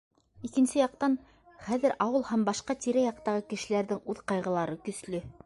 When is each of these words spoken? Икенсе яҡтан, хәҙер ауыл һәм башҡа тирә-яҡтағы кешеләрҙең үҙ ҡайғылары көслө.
Икенсе 0.47 0.77
яҡтан, 0.79 1.17
хәҙер 1.67 1.93
ауыл 2.07 2.25
һәм 2.31 2.47
башҡа 2.49 2.77
тирә-яҡтағы 2.87 3.45
кешеләрҙең 3.53 4.03
үҙ 4.15 4.25
ҡайғылары 4.35 4.81
көслө. 4.91 5.25